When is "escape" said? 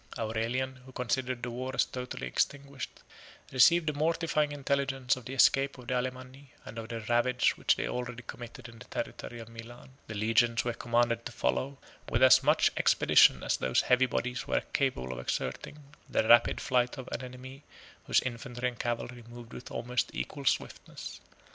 5.35-5.77